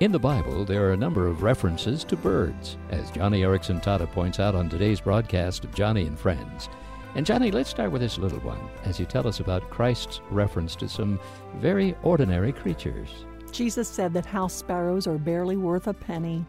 [0.00, 4.08] In the Bible, there are a number of references to birds, as Joni Eareckson Tada
[4.12, 6.68] points out on today's broadcast of Joni and Friends.
[7.16, 10.76] And Joni, let's start with this little one as you tell us about Christ's reference
[10.76, 11.18] to some
[11.56, 13.08] very ordinary creatures.
[13.50, 16.46] Jesus said that house sparrows are barely worth a penny.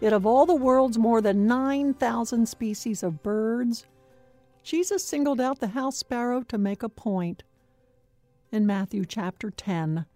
[0.00, 3.84] Yet, of all the world's more than 9,000 species of birds,
[4.62, 7.42] Jesus singled out the house sparrow to make a point.
[8.52, 10.06] In Matthew chapter 10,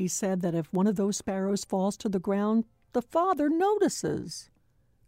[0.00, 2.64] he said that if one of those sparrows falls to the ground,
[2.94, 4.48] the Father notices.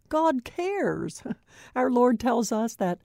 [0.07, 1.23] God cares.
[1.75, 2.99] Our Lord tells us that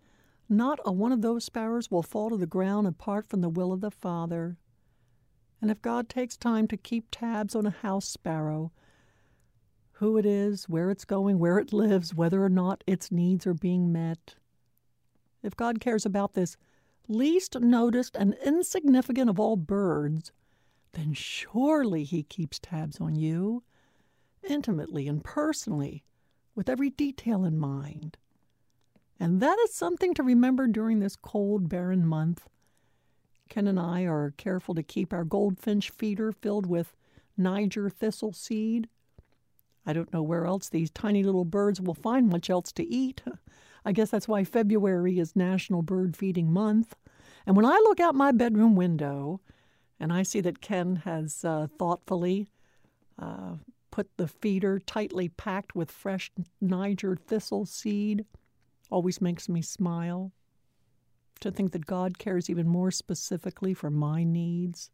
[0.51, 3.73] not a one of those sparrows will fall to the ground apart from the will
[3.73, 4.59] of the Father.
[5.63, 8.71] And if God takes time to keep tabs on a house sparrow,
[9.93, 13.55] who it is, where it's going, where it lives, whether or not its needs are
[13.55, 14.35] being met,
[15.43, 16.59] if God cares about this
[17.09, 20.33] least noticed and insignificant of all birds,
[20.99, 23.63] then surely He keeps tabs on you,
[24.43, 26.03] intimately and personally,
[26.57, 28.17] with every detail in mind.
[29.21, 32.49] And that is something to remember during this cold, barren month.
[33.49, 36.97] Ken and I are careful to keep our goldfinch feeder filled with
[37.37, 38.89] Niger thistle seed.
[39.87, 43.23] I don't know where else these tiny little birds will find much else to eat.
[43.85, 46.95] I guess that's why February is National Bird Feeding Month.
[47.47, 49.41] And when I look out my bedroom window
[50.01, 52.49] and I see that Ken has uh, thoughtfully
[53.19, 53.57] uh,
[53.91, 58.25] put the feeder tightly packed with fresh Niger thistle seed.
[58.91, 60.33] Always makes me smile.
[61.41, 64.91] To think that God cares even more specifically for my needs.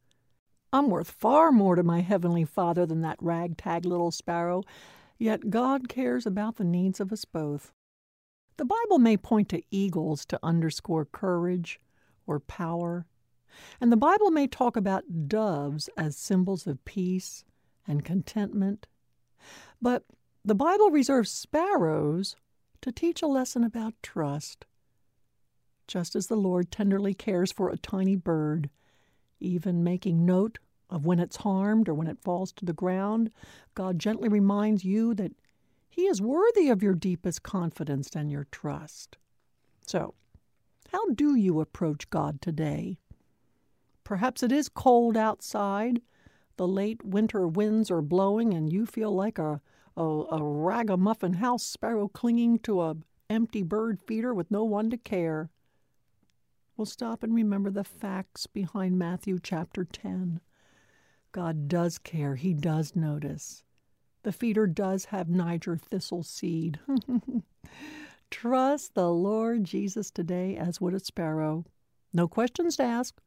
[0.73, 4.63] I'm worth far more to my Heavenly Father than that ragtag little sparrow,
[5.19, 7.73] yet God cares about the needs of us both.
[8.57, 11.81] The Bible may point to eagles to underscore courage
[12.27, 13.07] or power
[13.81, 17.45] and the Bible may talk about doves as symbols of peace
[17.87, 18.87] and contentment,
[19.81, 20.05] but
[20.45, 22.37] the Bible reserves sparrows
[22.83, 24.67] to teach a lesson about trust.
[25.87, 28.71] Just as the Lord tenderly cares for a tiny bird,
[29.41, 30.59] even making note
[30.91, 33.31] of when it's harmed or when it falls to the ground,
[33.75, 35.33] God gently reminds you that
[35.89, 39.17] He is worthy of your deepest confidence and your trust.
[39.87, 40.15] So,
[40.93, 42.99] how do you approach God today?
[44.05, 46.03] Perhaps it is cold outside.
[46.57, 49.61] The late winter winds are blowing, and you feel like a,
[49.97, 52.97] a, a ragamuffin house sparrow clinging to a
[53.31, 55.51] empty bird feeder with no one to care.
[56.77, 60.41] We'll stop and remember the facts behind Matthew chapter 10.
[61.33, 63.63] God does care, He does notice.
[64.23, 66.79] The feeder does have Niger thistle seed.
[68.31, 71.65] Trust the Lord Jesus today as would a sparrow.
[72.13, 73.21] No questions to ask,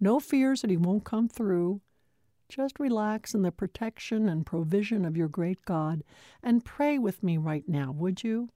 [0.00, 1.80] no fears that he won't come through.
[2.48, 6.02] Just relax in the protection and provision of your great God
[6.42, 8.50] and pray with me right now, would you?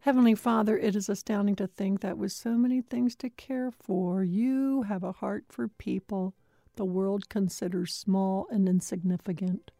[0.00, 4.22] Heavenly Father, it is astounding to think that with so many things to care for,
[4.22, 6.34] you have a heart for people
[6.76, 9.70] the world considers small and insignificant.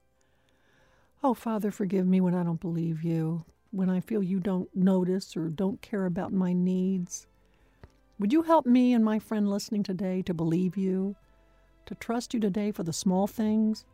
[1.23, 5.37] Oh, Father, forgive me when I don't believe you, when I feel you don't notice
[5.37, 7.27] or don't care about my needs.
[8.19, 11.17] Would you help me and my friend listening today to believe you,
[11.85, 13.85] to trust you today for the small things?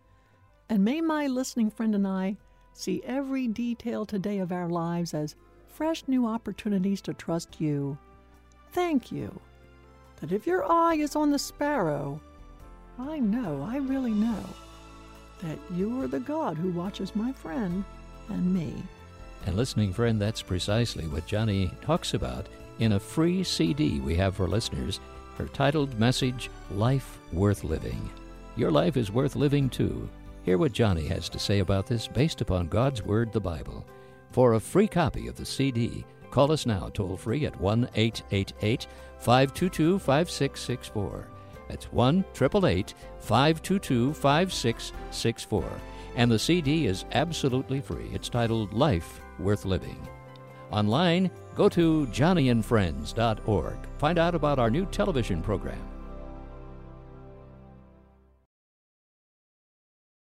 [0.68, 2.36] And may my listening friend and I
[2.72, 5.34] see every detail today of our lives as
[5.66, 7.98] fresh new opportunities to trust you.
[8.70, 9.40] Thank you.
[10.20, 12.20] That if your eye is on the sparrow,
[13.00, 14.44] I know, I really know,
[15.42, 17.84] that you are the God who watches my friend
[18.28, 18.72] and me.
[19.46, 22.46] And listening friend, that's precisely what Joni talks about
[22.82, 24.98] in a free CD we have for listeners,
[25.38, 28.10] her titled message, Life Worth Living.
[28.56, 30.08] Your life is worth living too.
[30.42, 33.86] Hear what Joni has to say about this based upon God's Word, the Bible.
[34.32, 38.88] For a free copy of the CD, call us now toll free at 1 888
[39.18, 41.28] 522 5664.
[41.68, 45.64] That's 1 888 522 5664.
[46.16, 48.10] And the CD is absolutely free.
[48.12, 50.08] It's titled Life Worth Living.
[50.72, 53.76] Online, go to joniandfriends.org.
[53.98, 55.91] Find out about our new television program